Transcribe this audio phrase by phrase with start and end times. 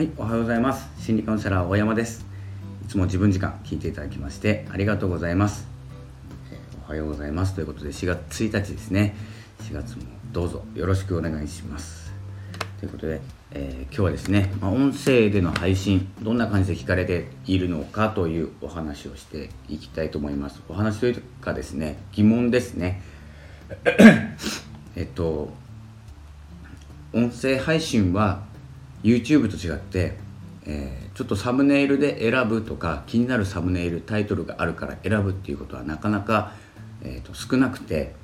[0.00, 0.88] はい、おはようございます。
[1.04, 2.24] 心理カウンセラー大山です。
[2.82, 5.68] いつも自分時間聞いていただきましてありがとうございます。
[6.86, 9.14] おはようございますということで4月1日ですね。
[9.64, 12.14] 4月もどうぞよろしくお願いします。
[12.78, 13.20] ということで、
[13.50, 20.62] えー今日はですね、まあ、音声での配信どんな感じで聞かれているのかというお話をしていきたいと思います。
[20.70, 23.02] お話というかですね、疑問ですね。
[24.96, 25.52] えっと
[27.12, 28.48] 音声配信は
[29.02, 30.16] YouTube と違って、
[30.66, 36.52] えーちょっとサムネイルで選ぶとか気になるサムネイルタイトルがあるから選ぶっていうことはなかなか、
[37.02, 38.14] えーと少なくて、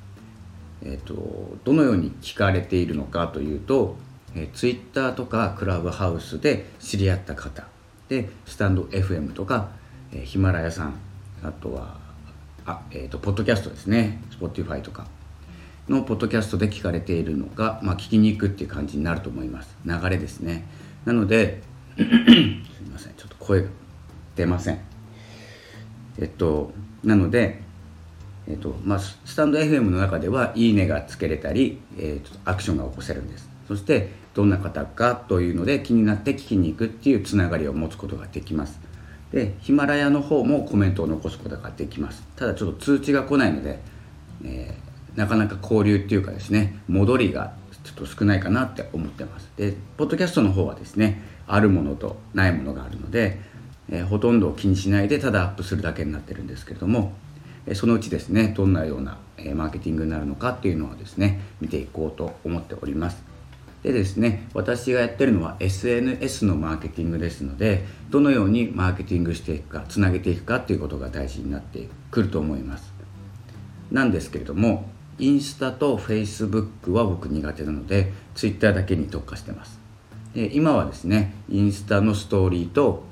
[0.83, 3.97] えー、とどのように聞かれているのかというと、
[4.35, 7.67] えー、Twitter とかクラブハウスで知り合った方
[8.09, 9.71] でスタンド FM とか、
[10.13, 10.95] えヒマラヤさん
[11.43, 11.99] あとは
[12.65, 14.23] あ、えー、とポッドキャストですね。
[14.31, 15.07] Spotify とか。
[15.89, 19.77] のポッドキャストで聞かれているのが、まあ、聞きに行くっていう感じになると思います。
[19.85, 20.67] 流れですね。
[21.05, 21.63] なので
[21.97, 22.07] すい
[22.91, 23.13] ません。
[23.17, 23.69] ちょっと声が
[24.35, 24.79] 出ません。
[26.19, 26.73] えっと
[27.05, 27.63] なので
[28.49, 33.49] えっとまあ、スタンド FM の中では「いいね」がつけれたり、えーとアクションが起こせるんです。
[33.67, 38.79] そしてどんな方かというので気になって聞きに行くっていうつながりを持つことができます。
[39.33, 42.23] でヒマラヤの方もコメントを残すことができます。
[42.37, 43.81] ただちょっと通知が来ないので、
[44.45, 44.86] えー
[45.17, 49.51] なかなか交流っていうかですね戻りがちょっと少ないかなって思ってます。
[49.57, 53.41] でポッドキャストの方はですねあるものとないものがあるので、
[53.89, 57.13] えーほとんど気にしないでただアップするだけになってるんですけれども
[57.75, 59.19] そのうちですねどんなような、
[59.55, 63.23] マーケティングになるのかっていうのはですね見ていこうと思っております。
[63.83, 72.93] でですね私がやってるのは SNS のマーケティングですのでどのようにマーケティングしていくかつなげていくかっていうことが大事になってくると思います。
[73.93, 79.79] なんですけれどもインスタとフェイスブックは僕苦手なのでツイッターだけに特化してます。
[80.35, 83.05] で今はですねインスタのストーリーと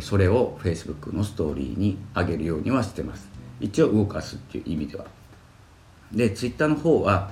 [0.00, 3.28] それをフェイスブックのストーリーに上げるようにはしてます。
[3.60, 5.04] 一応動かすっていう意味では。
[6.12, 7.30] でツイッターの方は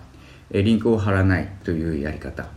[0.50, 2.49] リンクを貼らないというやり方。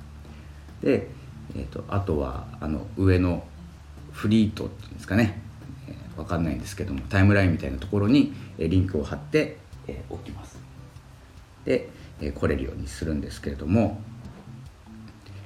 [0.81, 1.07] で、
[1.55, 3.43] えー、とあとはあの上の
[4.11, 5.41] フリートっていうんですかね、
[5.87, 10.40] えーわかんないんですけどもタイムラインみたいなところにリンクを貼って、えー置きます。
[11.65, 11.89] で、
[12.21, 13.99] え来れるようにするんですけれども、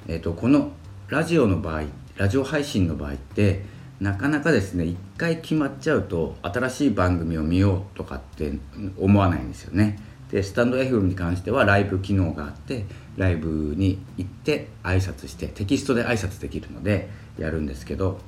[0.08, 0.72] えー、とこの
[1.08, 1.84] ラジオの場合
[2.18, 3.64] ラジオ配信の場合って
[4.00, 8.54] なかなかですね一回決まっちゃうと新しい番組を見ようとかって
[8.98, 9.98] 思わないんですよね。
[10.32, 18.20] でスタンド FM に関してはライブ機能があってライブに行って挨拶してテキストで挨拶できるのでやるんですけど、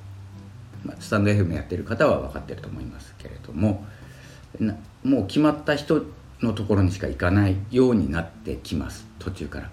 [0.86, 3.84] まあ、スタンド FM やってる方は分かってると思いますけれども
[4.60, 6.06] なもう決まった人
[6.42, 9.08] のところにしか行かないようになってきます。
[9.20, 9.72] 途中から。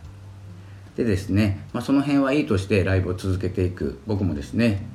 [0.97, 4.01] でですね、まあ、その辺はいいとしてライブを続けていく。
[4.07, 4.87] 僕もですね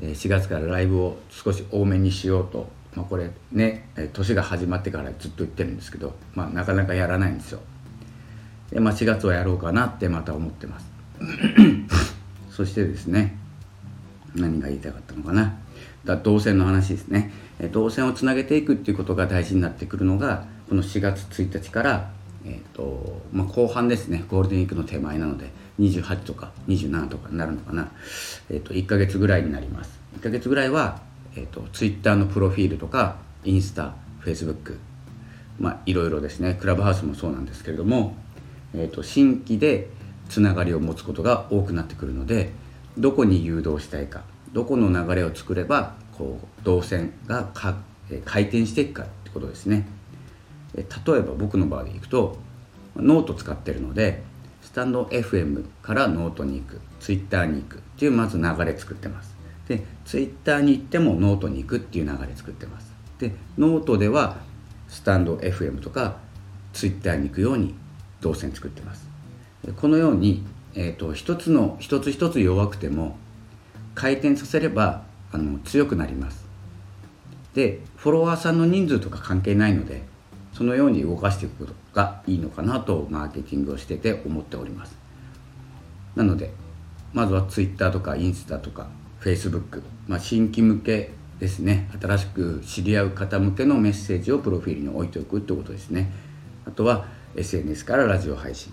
[0.00, 7.60] 4月からライブを少し多めにしようと、まあ、これね年が始まってからずっと言ってるんですけど、まあ、なかなかやらないんですよ。
[8.70, 10.86] で、まあ、4月はやろうかなってまた思ってます。
[12.50, 13.36] そしてですね
[14.34, 15.56] 何が言いたかったのかな。
[16.04, 17.32] だ動線の話ですね。
[17.72, 22.10] 動線をつなげていくっていうことが大事になってくるのがこの4月1日から、
[22.44, 24.24] えーとまあ、後半ですね。
[24.28, 27.92] ゴールデンウィークの手前なので28とか27とかになるのかな、
[28.50, 30.00] えー、と1ヶ月ぐらいになります。
[30.18, 31.00] 1ヶ月ぐらいは、
[31.36, 33.94] えー、と Twitter のプロフィールとかインスタ
[34.24, 34.78] Facebook
[35.60, 36.56] まあいろいろですね。
[36.60, 38.16] クラブハウスもそうなんですけれども、
[38.74, 39.88] えー、と新規で
[40.28, 42.50] つながりを持つことが多くなってくるので
[42.98, 47.76] どこに誘導したいかどこの流れを作ればこう動線がか
[48.10, 49.86] えー回転していくかってことですね。
[50.74, 50.84] 例
[51.18, 52.38] えば僕の場合でいくと
[52.96, 54.22] ノート使ってるので
[54.62, 59.36] スタンド FM からノートに行くツイッターに行くっていうまず流れ作ってます。
[59.68, 62.92] でツイッターに行ってもノートに行くっていう流れ作ってます。
[63.18, 64.38] でノートでは
[64.88, 66.16] スタンド FM とか
[66.72, 67.74] ツイッターに行くように
[68.20, 69.08] 動線作ってます。
[69.76, 70.44] このように、
[70.74, 73.16] えー、と一つの一つ一つ弱くても
[73.94, 75.02] 回転させれば
[75.32, 76.44] あの強くなります。
[77.54, 80.02] でフォロワーさんの人数とか関係ないので
[80.56, 84.96] そのように動かしていくことがいいのかなとマーケティングをしてて思っております。
[86.14, 86.50] なので
[87.12, 88.88] まずは Twitter とかインスタとか
[89.20, 91.90] Facebook、まあ、新規向けですね。
[92.00, 96.10] 新しく知り合う方向けのメッセージをプロフィールに置いておくってことですね。
[96.66, 97.04] あとは
[97.34, 98.72] SNS からラジオ配信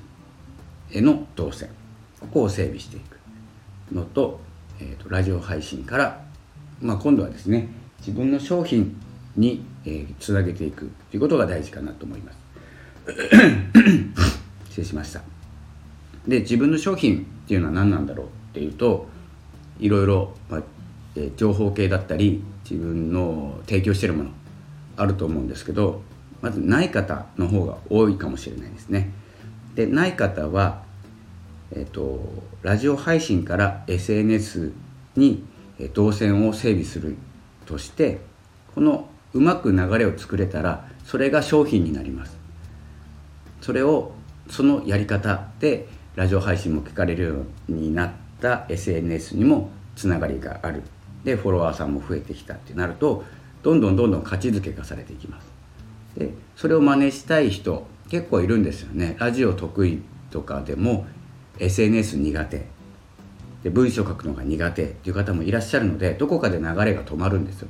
[0.90, 1.68] への動線
[2.22, 3.20] ここを整備していく。
[3.92, 4.40] のと,、
[4.80, 6.24] えーとラジオ配信から、
[6.80, 7.68] まあ、今度はですね
[8.00, 8.96] 自分の商品
[9.36, 12.38] に、えーつなげていくということが大事かなと思います
[14.70, 15.22] 失礼しました
[16.28, 19.08] で自分の商品っていうのは何なんだろうっていうと
[19.80, 20.64] いろいろ、まあ
[21.16, 24.30] え情報系だったり自分の提供してるもの
[24.98, 26.02] あると思うんですけど
[26.42, 29.12] まずない方の方が多いかもしれないですね。
[29.76, 30.84] でない方は、
[31.72, 32.22] えーと、
[32.62, 34.74] ラジオ配信から SNS
[35.16, 35.44] に
[35.94, 37.16] 動線を整備する
[37.66, 38.20] として
[38.76, 42.38] このうまく流れを作れたらそれが商品になります。
[43.62, 44.12] それを
[44.50, 47.36] そのやり方でラジオ配信も聞かれるよ
[47.70, 50.84] うになった SNS にもつながりがある。
[51.24, 53.24] でフォロワーさんも増えてきたってなると
[53.64, 55.48] どんどんどんどん価値づけがされていきます。
[56.18, 59.16] でそれを真似したい人結構いるんですよね。
[59.20, 61.06] ラジオ得意とかでも
[61.60, 62.66] SNS 苦手。
[63.64, 67.70] で文章書くのが苦手っていう方もいらっしゃるのでどこかで流れが止まるんですよ。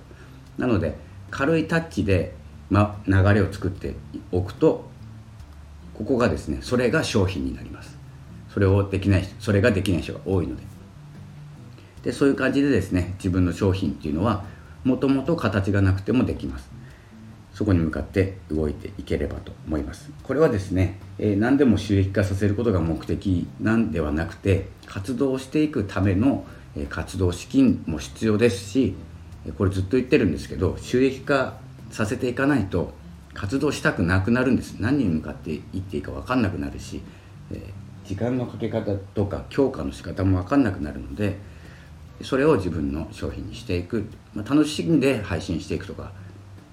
[0.57, 0.97] なので
[1.33, 2.35] 軽いタッチで、
[2.69, 3.95] ま、流れを作って
[4.31, 4.85] おくと
[5.95, 7.97] ここがですねそれが商品になります。
[8.53, 10.61] それをできないそれができない人が多いので。
[12.03, 14.45] でそういう感じでですね自分の商品っていうのは
[14.83, 16.69] もともと形がなくてもできます。
[17.51, 20.11] そこに向かって動いていければと思います。
[20.21, 26.45] これはですね、えー、何でも収益化させることが目的なんではなくて活動していくための、
[26.89, 28.95] 活動資金も必要ですし
[29.51, 31.57] これずっと言ってるんですけど収益化
[31.91, 32.93] させていかないと
[33.33, 34.75] 活動したくなくなるんです。
[34.79, 37.01] 何に向かっていっていいか分かんなくなるし、
[37.51, 37.73] え、
[38.05, 41.37] 時間のかけ方とか強化の仕方も分かんなくなるので
[42.21, 46.11] それを自分の商品にしていく、まあ、楽しんで配信していくとか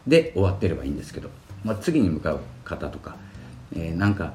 [0.07, 1.31] で終わってればいいんですけど、
[1.65, 3.17] まあ、次に向かう方とか、
[3.75, 4.35] えー、なんか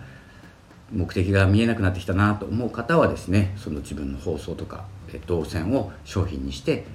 [0.91, 4.85] 目的が見えなくなってきたなと思う方はですねその自分の放送とか
[5.27, 6.85] 動線を商品にして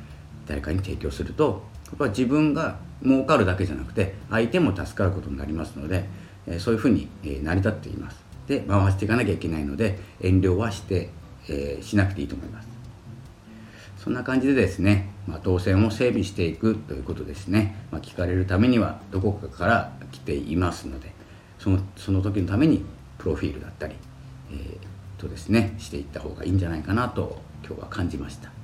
[0.50, 6.05] 誰かに提供するとやっぱ自分が儲かるだけじゃなくて相手も助かることになりますので、
[6.47, 8.23] え、そういうふうに、え、成り立っています。
[8.47, 11.11] で回していかなきゃいけないので遠慮はして、
[11.49, 12.69] え、しなくていいと思います。
[13.97, 21.12] そんな感じでですね、まあ、動線を整備していくということですね、まあ、聞かれるためにはどこかから来ていますので
[21.58, 22.82] そのその時のために
[23.19, 23.94] プロフィールだったり、
[24.53, 28.60] えー、とですねしていった方がいいんじゃないかなと今日は感じました。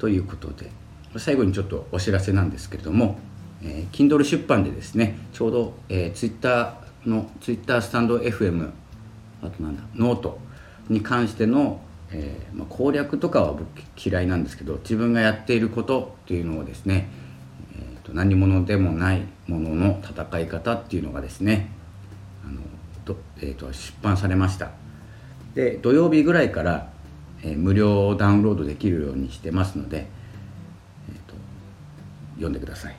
[0.00, 0.70] ということで
[1.16, 3.18] 最後にちょっとお知らせなんですけれども、
[3.62, 8.70] えー、Kindle 出版でですねちょうど、えー、Twitter の Twitter スタンド FM
[9.42, 10.38] あとなんだノート
[10.88, 11.80] に関しての
[12.12, 13.64] えー、まあ、攻略とかは僕
[13.96, 17.08] 嫌いなんですけど自分がやっていることっていうのをですね、
[17.76, 21.70] えーと、何者でもないものの戦い方っていうのがですね
[22.44, 22.60] あの
[23.04, 24.70] と、えーと、出版されました。
[25.54, 26.92] で土曜日ぐらいから、
[27.42, 30.06] え、無料ダウンロードできるようにしてますので、
[31.08, 31.34] えーと、
[32.34, 32.96] 読んでください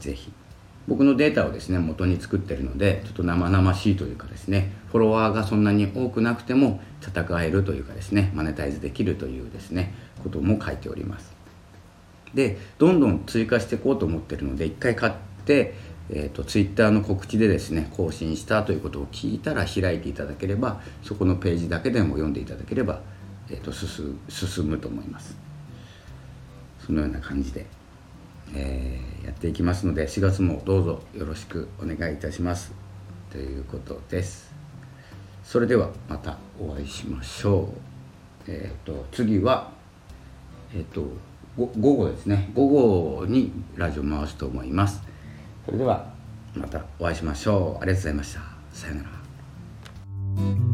[0.00, 0.32] 是非。
[0.88, 11.34] 僕のデータをですね元に作ってるのでちょっと生々しいというかですねフォロワーがそんなに多くなくても戦えるというかですねマネタイズできるというですねことも書いております
[12.34, 15.12] でどんどん追加していこうと思ってるので1回買っ
[15.44, 15.74] て
[16.08, 23.00] えーと、Twitter の告知でですね更新したということを聞いたら開いていただければそこのページだけでも読んでいただければ、
[23.48, 25.36] えーと進むと思います。
[26.84, 27.66] そのような感じで
[28.54, 32.72] えー、やっていきますので4月もどうぞよろしくお願いいたします。
[33.30, 34.54] ということです。
[35.42, 37.72] それではまたお会いしましょ
[38.46, 38.50] う。
[38.50, 39.72] えっ、ー、と次は
[40.74, 41.06] えっ、ー、と
[41.56, 42.50] 午後ですね。
[42.54, 45.02] 午後にラジオ回すと思います。
[45.64, 46.12] それでは
[46.54, 47.82] またお会いしましょう。
[47.82, 48.40] ありがとうございました。
[48.72, 49.02] さような
[50.60, 50.65] ら。